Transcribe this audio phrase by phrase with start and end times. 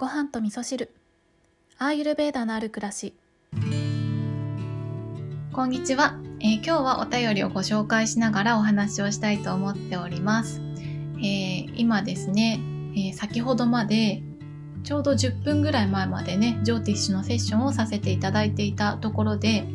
[0.00, 0.94] ご飯と味噌汁。
[1.76, 3.12] アーユルベーダのある暮らし。
[5.52, 10.62] こんにちは、えー、今日はお便りをご紹介しながらお話をしたいと思っております、
[11.18, 12.62] えー、今ですね、
[12.94, 14.22] えー、先ほどまで
[14.84, 19.66] ちょうど10分ぐらい前までねジョーティッシュのセッションをさせていただいていたところで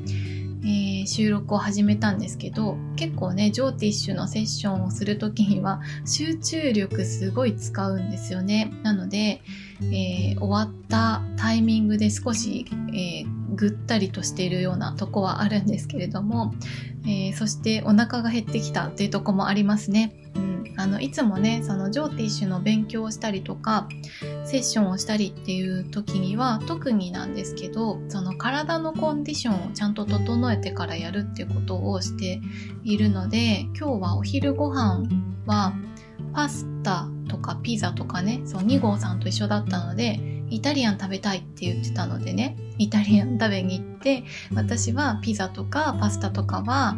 [0.65, 8.73] えー、収録を始めたんですけど結構ねジョーティッシュのセッションをする時には集中力すごい使うんですよね。
[8.81, 9.41] なので、
[9.81, 16.53] えー、終わったタイミングで少し、えー、ぐったりとしているようなとこはあるんですけれども、
[17.07, 20.15] えそしてお腹が減ってきたっていうとこもありますね。
[20.77, 23.87] あのいつもねそのジョーティッシュの勉強をしたりとか
[24.45, 32.41] セッションをしたりっていう時には特になんですけどその体のコンディションをちゃんと整えてからやるっていうことをして
[32.83, 35.03] いるので今日はお昼ご飯
[35.45, 35.73] は
[36.33, 46.95] パスタとかピザとかねそう2号さんと一緒だったのでイタリアン食べたいって言ってたのでねイタリアン食べに行って私はピザとかパスタとかは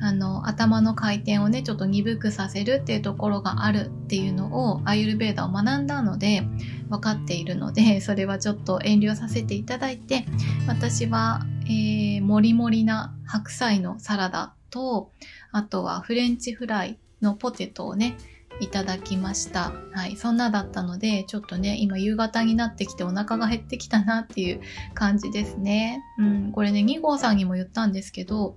[0.00, 6.42] あの頭の回転をねちょっと鈍くさせるっていうところがあるっていうのをアイルベーダを学んだので
[6.88, 10.26] 分かっているのでそれはちょっと遠慮させていただいて
[10.68, 15.10] 私は、えー、もりもりな白菜のサラダと
[15.52, 18.16] あとはフレンチフライのポテトをね
[18.60, 19.72] いただきました。
[19.92, 20.16] はい。
[20.16, 24.60] そんなだったので、ちょっとね、今夕方になってきてお腹が減ってきたなっていう
[24.94, 26.02] 感じですね。
[26.18, 26.52] うん。
[26.52, 28.54] これね、2号さんにも言ったんですけど、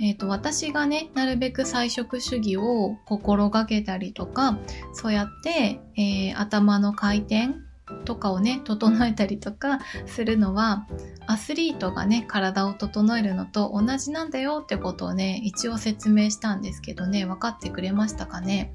[0.00, 4.58] えーと、私がねなるべく菜食主義を心がけたりとか
[4.92, 7.48] そうやって、えー、頭の回転
[8.04, 10.86] とかをね整えたりとかするのは
[11.26, 18.72] アスリートがね体を整えるのと同じなんだよってことをね一応説明したんですけどね分かってくれましたかね。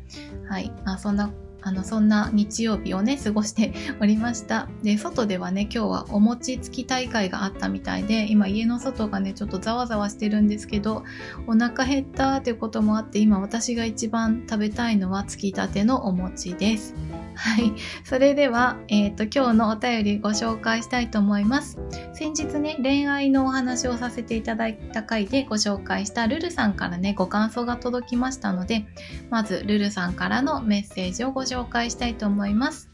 [0.50, 0.72] はい。
[0.86, 1.32] あそんな
[1.64, 4.68] あのそんな日曜日をね過ごしておりました。
[4.84, 11.04] で外ではね今日はお餅つき大会があったみたいで今家の外がねちょっとざわざわしてるんですけど
[11.48, 16.94] お腹減ったということもあって今私が一番食べたいのはつきたてのお餅です。
[17.36, 17.74] はい。
[18.04, 21.80] それでは、えっ、ー、と、今日のお便りご紹介したいと思います。
[22.14, 28.86] 先日ね、恋愛のお話をさせていただいた回でご紹介したルルさんからね、ご感想が届きましたので、
[29.30, 32.90] まずルルさんからのメッセージをご紹介したいと思います。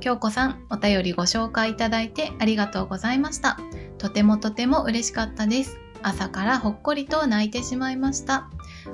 [0.00, 3.58] 京子さん、お便りご紹介いただいてありがとうございました。
[3.98, 5.78] とてもとても嬉しかったです。
[6.08, 8.48] 朝からほっこりと泣いてしまいました。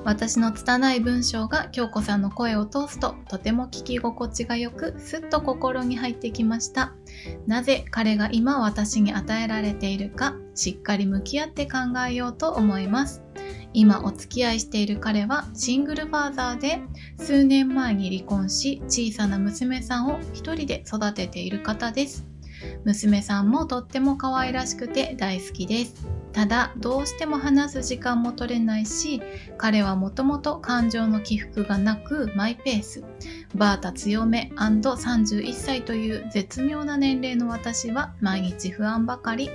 [0.05, 6.93] 私の拙い文章が京子さんの声を通すととても聞き心地がよくすっと心に入ってきました。
[7.47, 13.23] なぜ彼が今私に与えられているかしっかり向き合って考えようと思います。
[13.73, 16.81] 今お付き合いしている彼はシングルファーザーで
[17.19, 22.27] 数年前に離婚し小さな娘さんを一人で育てている方です。
[22.85, 26.24] 娘さんもとっても可愛らしくて大好きです。
[26.35, 29.23] ただどうしても話す時間も取れないし
[29.57, 33.05] 彼はもともと感情の起伏がなくマイペース。
[33.55, 39.49] バータ強め &31 歳という絶妙な年齢の私は毎日不安ばかり、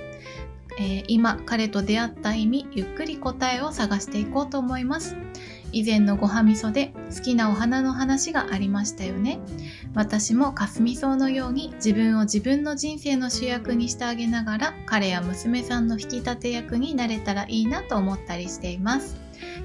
[0.78, 5.16] えー、今彼と出会った意味ゆっくり答えを探していこうと思います。
[5.72, 9.38] 以前のごはみそで好きなお花の話がありましたよね。
[9.94, 19.16] 私もかすみ草のように自分を自分の人生の主役にしてあげながら彼や娘さんの引き立て役になれたらいいなと思ったりしています。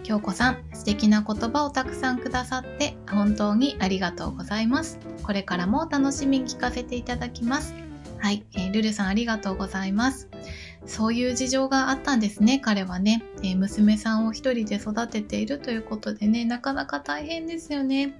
[0.04, 5.00] 京子さん、素敵な言葉をたくさんくださって本当にありがとうございます。
[5.24, 7.74] これからも楽しみに聞かせていただきます。
[8.20, 10.30] はい、えー、ルルさんありがとうございます。
[10.88, 13.24] そういう事情があったんですね、彼はね。
[13.42, 18.20] えー、娘さんを一人で育てているということでね、なかなか大変ですよね。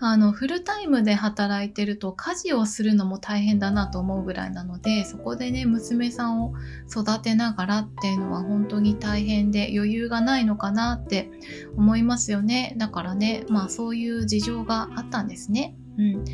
[0.00, 6.52] あの、フルタイムで働いてると家事をするのも大変だなと思うぐらいなので、そこでね、娘さんを
[6.90, 11.30] 育てながらっていうのは本当に大変で余裕がないのかなって
[11.76, 12.74] 思いますよね。
[12.76, 15.76] だからね、まあそういう事情があったんですね。
[15.96, 16.24] うん。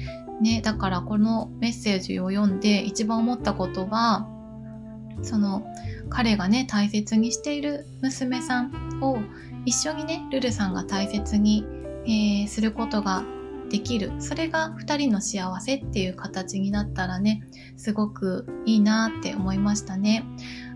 [0.41, 4.29] ね、だからこのメッセージを読んで一番思ったことは、
[5.23, 5.67] その
[6.09, 9.19] 彼がね大切にしている娘さんを
[9.65, 11.65] 一緒にねルルさんが大切に、
[12.05, 13.25] えー、することが
[13.69, 17.43] できるそれが2人の幸せっていう形になったらね
[17.77, 20.25] すごくいいなって思いましたね。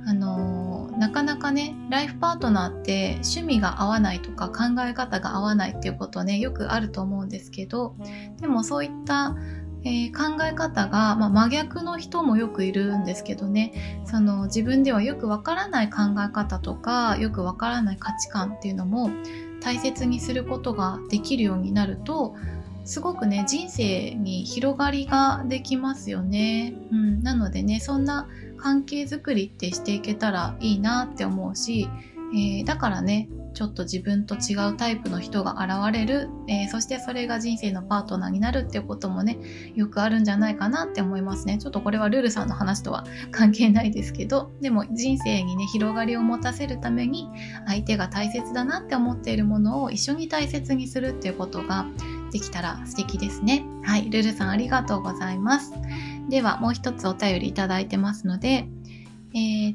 [0.06, 7.94] あのー、なかなかねライフパートナーって趣味が合わないとか考え方が合わないっていうことねよくあると思うんですけど
[8.40, 9.36] でもそういった
[9.84, 19.10] えー、考え方が、まあ、真逆の人もよくいるんですけどねその自分ではよくわからない考え方とかよくわからない価値観っていうのも
[19.60, 22.34] 大切にすることができるようになると
[22.84, 26.74] すごくね人生に広がりができますよね。
[26.90, 31.88] うん、なのでねそんな関係づくりってしていけたらいいなって思うし、
[32.34, 39.38] えー、だからねちょっと自分と違うタイプの人が現れる、えー、そしてそれが人生のパートナーになるっていうこともね
[39.74, 41.58] よくあるんじゃないかなって思いますね。
[41.58, 44.50] ちょっとこれはルルさんの話とは関係ないですけど。
[44.60, 47.28] でも人生にね広がりを持たせるために
[47.66, 51.86] 相手が大切だなって思っているものを一緒に大切にするっていうことが
[52.32, 53.64] できたら素敵ですね。
[53.82, 55.72] はいルルさんありがとうございます。
[56.28, 58.68] ではもう一つお便りいただいてますので
[59.32, 59.74] えー、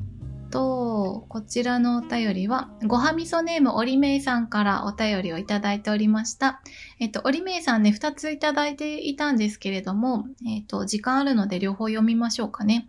[0.56, 6.62] と、こちらのお便りは、ごはみそネームおりめいさんからお便りをいただいておりました。
[7.02, 12.88] えっと、おりめいさんね、2ついただいていたんですけれども、えっと、時間あるので両方読みましょうかね。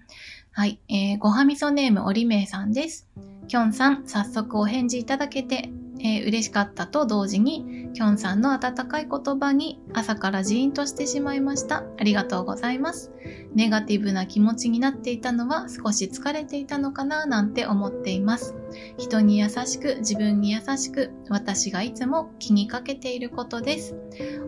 [0.52, 3.08] はい、えー、ごはみそネームおりめいさんです。
[3.48, 5.68] きょんさん、早速お返事いただけて、
[6.06, 11.82] えー、嬉しかったと同時に、きょんさんの温かい言葉に朝からジーンとしてしまいました。
[11.98, 13.10] ありがとうございます。
[13.54, 18.54] ネガティブな気持ちになっていたのは少し疲れていたのかななんて思っています。
[18.98, 23.94] 人に優しく、自分に優しく、私がいつも気にかけていることです。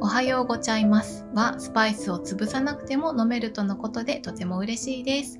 [0.00, 5.38] おはようございますは、スパイスを潰さなくても飲めるとのことでとても嬉しいです。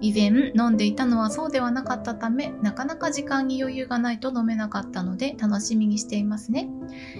[0.00, 6.68] 以前飲んでいたのはそうではなかったため、なかなか時間に余裕がないと飲めなかったので楽しみにしていますね。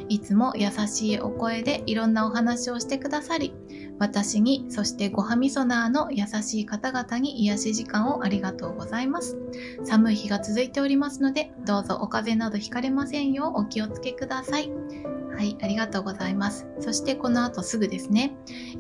[0.09, 3.55] いつも優しいお声でいろんなお話をしてくださり、
[4.01, 9.37] 私に、そしてごはみそナーの優しい方々に癒し時間をありがとうございます。
[9.85, 14.71] 寒い日が続いておりますので、どうぞお風邪などひかれませんようお気をつけください。
[15.37, 16.67] はい、ありがとうございます。
[16.81, 18.35] そしてこの後すぐですね。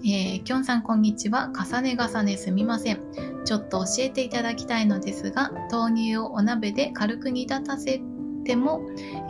[0.05, 1.51] えー、きょんさんこんにちは。
[1.55, 3.01] 重ね重ねすみません。
[3.45, 8.01] ちょっと教えていただきたいのですが、豆乳をお鍋で軽く煮立たせ
[8.45, 8.83] ても、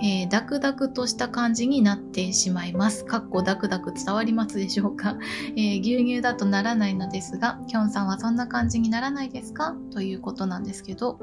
[0.02, 3.04] えー、ダクダクとした感じになってしまいます。
[3.04, 5.16] かっこダクダク伝わりますでしょうか、
[5.56, 9.76] えー、牛乳だとならないのですが、きょんさんはそんな感じにならないですか？
[9.92, 11.18] ということなんですけど、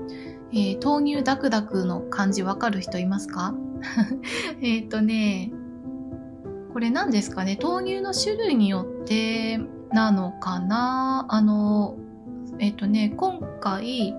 [0.51, 3.55] えー、豆乳ダクダクの感じわかる人いますか？
[4.61, 5.51] えっとね、
[6.73, 7.57] これ何ですかね？
[7.61, 9.59] 豆乳の種類によって
[9.91, 11.25] なのかな？
[11.29, 11.97] あの、
[12.59, 14.15] えっとね、今回、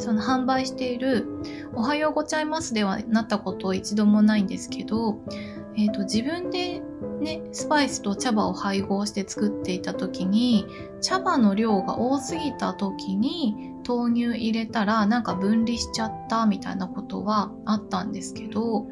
[0.00, 1.26] その販売している
[1.74, 5.20] 「おはようございます」ではなったこと一度もないんですけど、
[5.76, 6.82] えーと、自分で
[7.20, 10.66] ねスパイスと茶葉を配合して作っていた時に
[11.00, 18.86] 茶葉の量が多すぎた時に豆乳入れたらなんか分離しちゃったみたいなことはあったんですけど、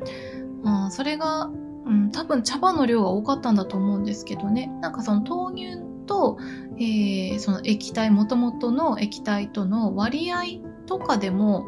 [0.62, 1.50] うん、それが、
[1.86, 4.66] うん、多分茶葉の量が多かったんだと思うんですけどね。
[4.80, 6.38] なんかその豆乳と、
[6.78, 11.66] えー、その液体もともとの液体との割合とかでも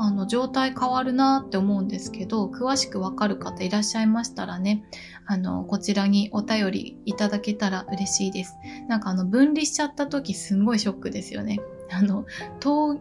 [0.00, 4.84] あの状態変わるなって思うんですけど詳しくわかる方いらっしゃいましたらね
[5.26, 8.54] あのこちらにお便りいただけたら嬉しいです
[8.86, 11.58] なんかあの分離しちゃった時すんごいショックですよね
[11.90, 12.26] あの
[12.62, 13.00] 豆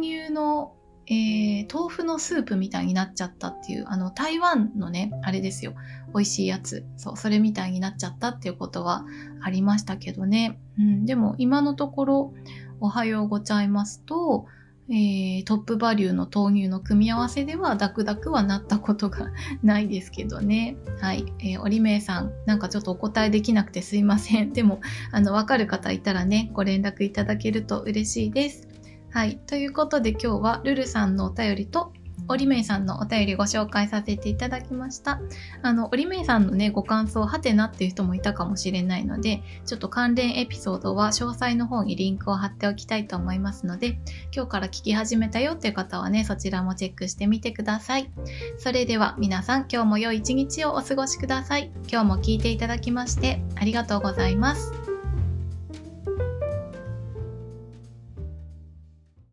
[0.00, 0.72] 乳の
[1.08, 5.74] えー、豆腐のスープみたいになっちゃったっていう、あの、台湾のね、あれですよ。
[6.12, 6.84] 美味しいやつ。
[6.96, 9.04] そう、それみたいになっちゃったっていうことは
[9.40, 10.58] ありましたけどね。
[10.78, 12.34] うん、でも今のところ、
[12.80, 14.46] おはようございますと、
[14.88, 20.76] えー、トップバリューの豆乳の組み合わせではダクダクはなったことがないですけどね。
[21.00, 21.32] はい。
[21.40, 24.52] えー、オリメイさん、なんかちょっとお答えできなくてすいません。
[24.54, 24.80] でも、
[25.10, 28.68] あの、わかる方いたらね、ご連絡いただけると嬉しいです。
[29.10, 29.38] はい。
[29.46, 31.92] ということで今日はルルさんのお便りと
[32.28, 35.20] オリメイさんのお便りご紹介させていただきました。
[35.62, 43.98] あの、オリメイさんのね、ご感想、はてなっていう人もいたかもしれないので、ちょっと関連エピソードは詳細の方にリンクを貼っておきたいと思いますので、
[44.34, 48.10] 今日から聞き始めたよっていう方はね、そちらもチェックしてみてください。
[48.58, 51.70] それでは皆さん、今日も良い一日をお過ごしください。
[51.90, 54.85] 今日も聞いていただきまして、ありがとうございます。